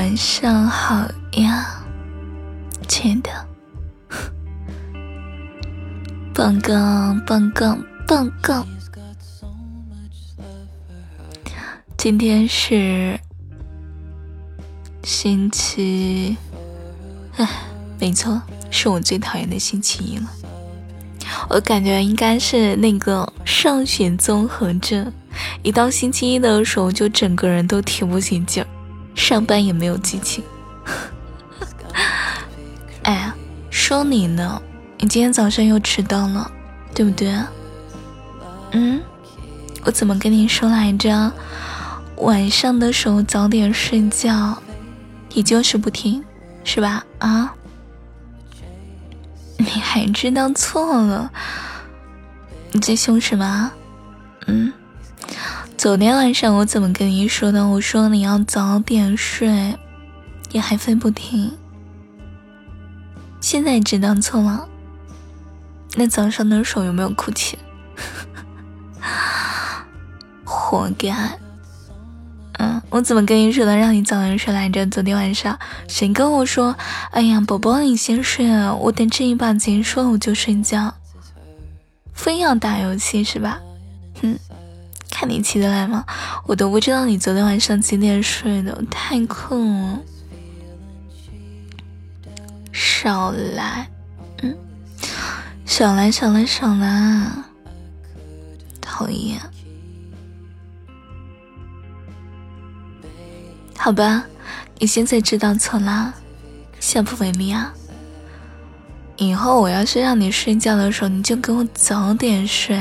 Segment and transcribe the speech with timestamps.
[0.00, 1.84] 晚上好呀，
[2.88, 3.30] 亲爱的。
[6.32, 7.76] 报告，报告，
[8.06, 8.66] 报告！
[11.98, 13.20] 今天是
[15.04, 16.34] 星期，
[17.36, 17.46] 唉，
[17.98, 18.40] 没错，
[18.70, 20.30] 是我最讨厌的星期一了。
[21.50, 25.12] 我感觉应该是那个上学综合症，
[25.62, 28.66] 一到星期一的时候，就整个人都提不起劲儿，
[29.30, 30.42] 上班也没有激情。
[33.04, 33.32] 哎，
[33.70, 34.60] 说你呢，
[34.98, 36.50] 你今天早上又迟到了，
[36.92, 37.32] 对不对？
[38.72, 39.00] 嗯，
[39.84, 41.32] 我怎么跟你说来着？
[42.16, 44.60] 晚上的时候早点睡觉，
[45.32, 46.24] 你就是不听，
[46.64, 47.04] 是吧？
[47.20, 47.54] 啊？
[49.58, 51.30] 你还知道错了？
[52.72, 53.70] 你在凶什么？
[55.80, 57.66] 昨天晚上我怎么跟你说的？
[57.66, 59.74] 我说你要早点睡，
[60.50, 61.56] 你还非不听。
[63.40, 64.68] 现在知道错了？
[65.96, 67.58] 那早上的时候有没有哭泣？
[70.44, 71.38] 活该！
[72.58, 74.84] 嗯，我怎么跟你说的，让你早点睡来着？
[74.84, 76.76] 昨天晚上谁跟我说？
[77.12, 80.92] 哎呀，宝宝你先睡啊，我等这一把结束了我就睡觉。
[82.12, 83.58] 非要打游戏是吧？
[84.20, 84.38] 哼，
[85.20, 86.02] 看你起得来吗？
[86.46, 90.00] 我都不知道你昨天晚上几点睡的，太困了。
[92.72, 93.86] 少来，
[94.40, 94.56] 嗯，
[95.66, 97.26] 少来少来少来，
[98.80, 99.38] 讨厌。
[103.76, 104.24] 好吧，
[104.78, 106.14] 你现在知道错啦，
[106.80, 107.74] 下不为例啊！
[109.18, 112.80] 以后我要是让你睡觉的时候，你就给我早点睡，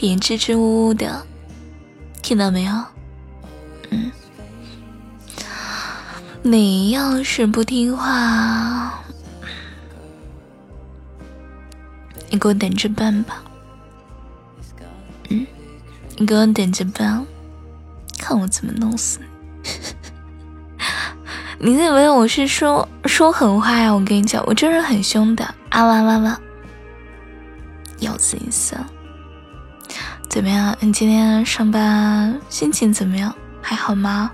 [0.00, 1.26] 别支支吾吾的，
[2.22, 2.72] 听到没有？
[3.90, 4.10] 嗯，
[6.40, 8.98] 你要是不听话，
[12.30, 13.42] 你给我等着办吧。
[15.28, 15.46] 嗯，
[16.16, 17.26] 你给我等着办，
[18.18, 19.20] 看我怎么弄死
[21.58, 21.72] 你！
[21.76, 23.92] 你以为我是说说狠话呀？
[23.94, 25.84] 我跟你讲，我这人很凶的啊！
[25.84, 26.40] 哇哇哇，
[27.98, 28.74] 咬死一死！
[30.30, 30.76] 怎么样？
[30.78, 33.34] 你今天上班心情怎么样？
[33.60, 34.30] 还好吗？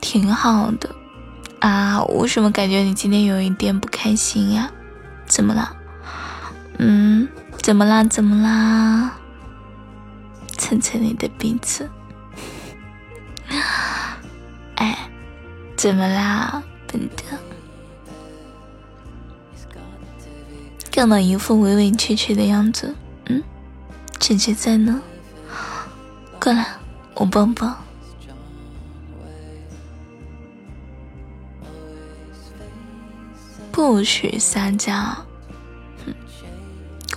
[0.00, 0.92] 挺好的
[1.60, 2.02] 啊！
[2.04, 4.68] 为什么感觉你今天有一点不开心呀？
[5.24, 5.76] 怎么了？
[6.78, 7.28] 嗯，
[7.62, 8.02] 怎么啦？
[8.02, 9.12] 怎么啦？
[10.58, 11.88] 蹭蹭你的鼻子。
[14.74, 15.08] 哎，
[15.76, 17.33] 怎么啦，笨蛋？
[20.94, 22.94] 干嘛一副委委屈屈的样子？
[23.26, 23.42] 嗯，
[24.20, 25.02] 姐姐在呢，
[26.40, 26.64] 过来，
[27.14, 27.74] 我抱抱。
[33.72, 34.94] 不许撒娇，
[36.06, 36.14] 哼，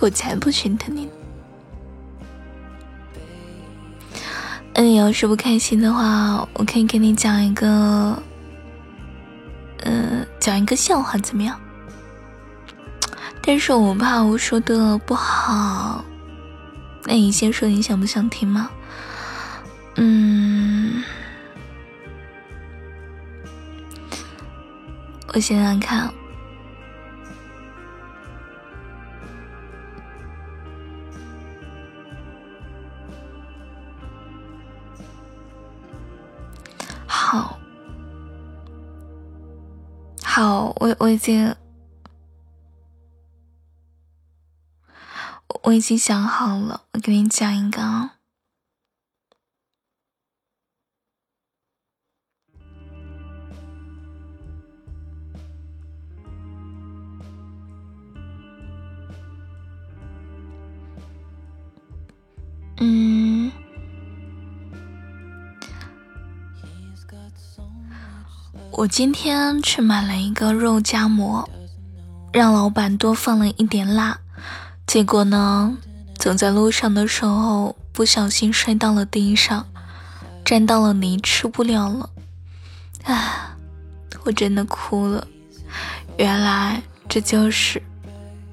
[0.00, 1.12] 我才不心疼你呢。
[4.74, 8.20] 那你要是不开心的话，我可以给你讲一个，
[9.84, 11.56] 呃，讲一个笑话，怎么样？
[13.48, 16.04] 但是我怕我说的不好，
[17.04, 18.70] 那你先说，你想不想听吗？
[19.96, 21.02] 嗯，
[25.32, 26.12] 我想想看。
[37.06, 37.58] 好，
[40.22, 41.56] 好，我我已经，
[45.68, 48.14] 我已经想好了，我给你讲一个啊。
[62.78, 63.52] 嗯。
[68.70, 71.46] 我今天去买了一个肉夹馍，
[72.32, 74.18] 让老板多放了一点辣。
[74.88, 75.76] 结果呢，
[76.16, 79.66] 走在路上的时候不小心摔到了地上，
[80.46, 82.08] 沾到了泥，吃不了了。
[83.04, 83.50] 唉，
[84.24, 85.28] 我真的哭了。
[86.16, 87.82] 原来这就是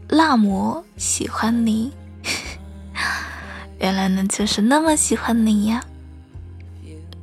[0.10, 1.94] 辣馍喜欢你，
[3.80, 5.82] 原来呢就是那么喜欢你呀。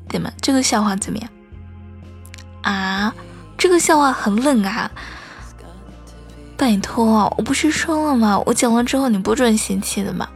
[0.09, 1.31] 对吗，这个笑话怎么样？
[2.63, 3.15] 啊，
[3.59, 4.91] 这个笑话很冷啊！
[6.63, 8.41] 拜托，我不是说了吗？
[8.47, 10.29] 我讲了之后你不准嫌弃的吗？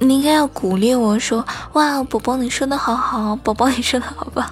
[0.00, 4.44] 你应该要鼓励我说：“哇，宝宝你说的好好，宝宝你说的好棒。”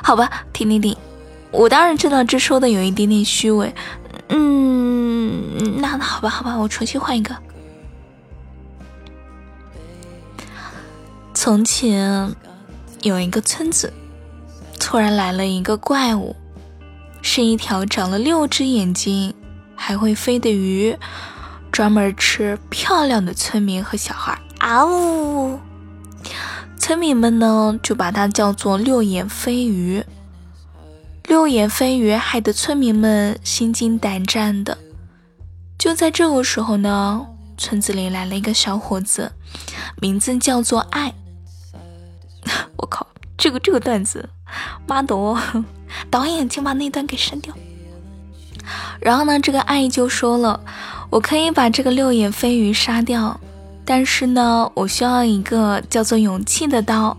[0.00, 0.96] 好吧，停停停，
[1.50, 3.74] 我当然知道这说的有一点点虚伪。
[4.28, 7.34] 嗯，那好吧，好吧，我重新换一个。
[11.34, 12.32] 从前
[13.02, 13.92] 有一个村子，
[14.78, 16.36] 突然来了一个怪物，
[17.22, 19.34] 是一条长了六只眼睛
[19.76, 20.96] 还会飞的鱼，
[21.70, 24.40] 专门吃漂亮的村民和小孩。
[24.58, 25.60] 啊呜！
[26.78, 30.04] 村民们呢就把它叫做六眼飞鱼。
[31.24, 34.78] 六眼飞鱼害得村民们心惊胆战的。
[35.78, 37.26] 就在这个时候呢，
[37.58, 39.32] 村子里来了一个小伙子，
[40.00, 41.12] 名字叫做爱。
[42.78, 43.06] 我靠，
[43.36, 44.28] 这个这个段子，
[44.86, 45.36] 妈的哦！
[46.10, 47.52] 导演，请把那段给删掉。
[49.00, 50.60] 然后呢，这个爱就说了，
[51.10, 53.40] 我可以把这个六眼飞鱼杀掉。
[53.84, 57.16] 但是呢，我需要一个叫做勇气的刀。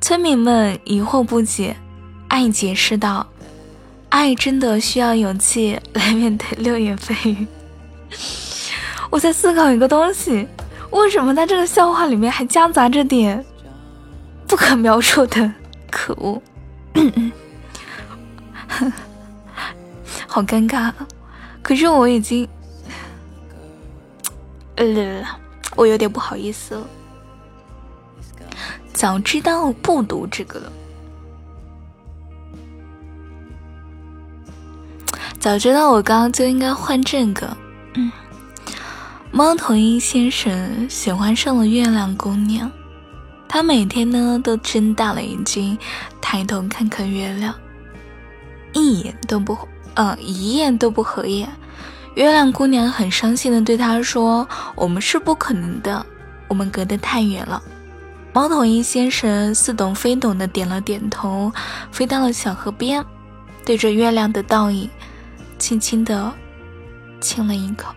[0.00, 1.76] 村民们疑惑不解，
[2.26, 3.24] 爱解释道
[4.10, 7.46] ：“爱真的需要勇气来面对六眼飞鱼。
[9.10, 10.48] ”我在思考一个东西，
[10.90, 13.44] 为什么在这个笑话里面还夹杂着点
[14.48, 15.52] 不可描述的
[15.88, 16.42] 可恶？
[20.32, 20.90] 好尴尬，
[21.62, 22.48] 可是我已经……
[24.76, 25.22] 呃。
[25.74, 26.86] 我有点不好意思了，
[28.92, 30.72] 早知道不读这个了。
[35.38, 37.56] 早知道我刚刚就应该换这个。
[37.94, 38.12] 嗯，
[39.30, 42.70] 猫头鹰先生喜欢上了月亮姑娘，
[43.48, 45.78] 他每天呢都睁大了眼睛，
[46.20, 47.54] 抬头看看月亮，
[48.74, 49.56] 一眼都不，
[49.94, 51.48] 呃，一眼都不合眼。
[52.14, 54.46] 月亮姑娘很伤心的对他说
[54.76, 56.04] ：“我们是不可能的，
[56.48, 57.62] 我们隔得太远了。”
[58.34, 61.52] 猫头鹰先生似懂非懂的点了点头，
[61.90, 63.04] 飞到了小河边，
[63.64, 64.88] 对着月亮的倒影，
[65.58, 66.32] 轻轻的
[67.20, 67.94] 亲了一口。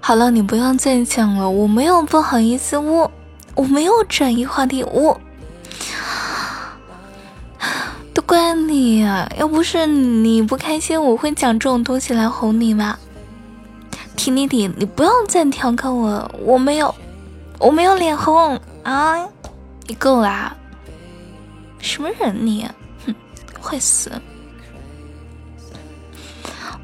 [0.00, 3.10] 好了，你不用再讲了，我没有不好意思，我
[3.54, 5.20] 我没有转移话题，我。
[8.82, 9.30] 你呀！
[9.38, 12.98] 要不是你不开心，我会讲这种东西来哄你吗？
[14.16, 16.92] 停停停，你不要再调侃我，我没有，
[17.60, 19.24] 我没有脸红啊！
[19.86, 20.56] 你够啦！
[21.78, 22.66] 什么人你？
[23.06, 23.14] 哼，
[23.60, 24.10] 会死！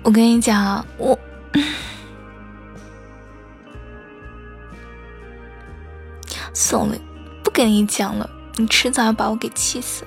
[0.05, 1.19] 我跟你讲，我
[6.55, 6.95] 算了，
[7.43, 10.05] 不跟你讲了，你迟早要把我给气死。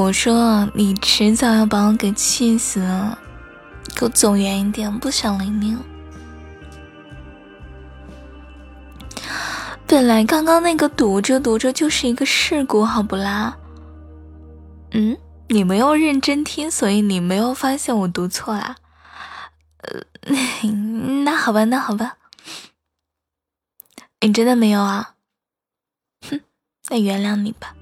[0.00, 2.80] 我说你迟早要把我给气死，
[3.94, 5.76] 给我走远一点，不想理你。
[9.86, 13.58] 本来刚刚那个读着读着就是一个事故，好不啦？
[14.92, 15.18] 嗯，
[15.48, 18.76] 你没有认真听，所以你没有发现我读错啦。
[19.82, 20.00] 呃，
[21.24, 22.16] 那好吧，那好吧，
[24.22, 25.16] 你真的没有啊？
[26.26, 26.40] 哼，
[26.88, 27.74] 那原谅你吧。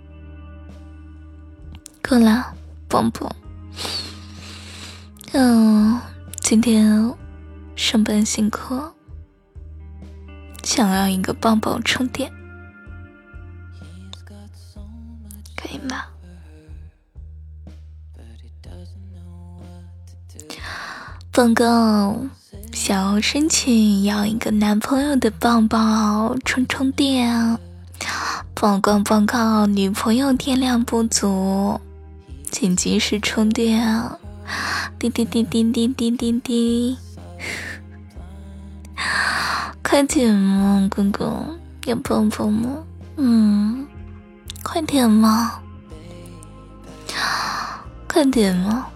[2.09, 2.55] 够了，
[2.89, 3.31] 蹦蹦。
[5.33, 6.01] 嗯，
[6.41, 7.15] 今天
[7.77, 8.81] 上班辛苦，
[10.63, 12.33] 想要一个抱抱充电，
[15.55, 16.07] 可以吗？
[21.31, 22.17] 报告，
[22.73, 27.59] 想要申请要一个男朋友的抱抱充充电。
[28.55, 31.79] 报告报告，女朋友电量不足。
[32.61, 34.19] 请及时充电啊！
[34.99, 36.99] 滴滴滴滴滴滴滴滴，
[39.81, 42.83] 快点嘛，哥哥，要抱抱吗？
[43.17, 43.87] 嗯，
[44.65, 45.61] 快点嘛，
[48.09, 48.89] 快点嘛！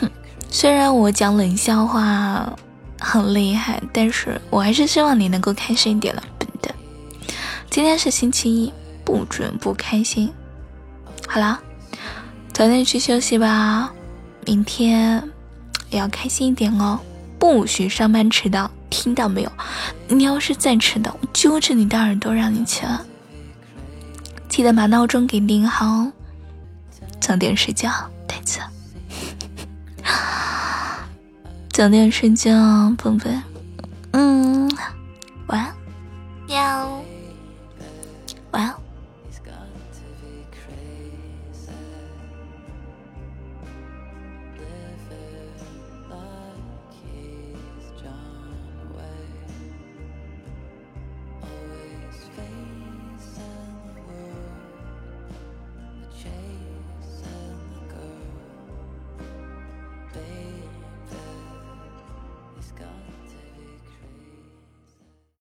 [0.00, 0.10] 哼，
[0.48, 2.50] 虽然我讲冷笑话
[2.98, 6.74] 很厉害，但是我还是希望你能够开心一点了，笨蛋。
[7.68, 8.72] 今天是星期一，
[9.04, 10.32] 不准不开心。
[11.28, 11.60] 好了。
[12.52, 13.90] 早点去休息吧，
[14.44, 15.22] 明天
[15.88, 17.00] 也要开心一点哦，
[17.38, 19.52] 不许上班迟到，听到没有？
[20.08, 22.98] 你要是再迟到，我揪着你的耳朵让你起来。
[24.48, 26.12] 记得把闹钟给定好哦，
[27.18, 27.90] 早点睡觉，
[28.26, 28.58] 呆子。
[31.72, 33.30] 早点睡觉，宝贝。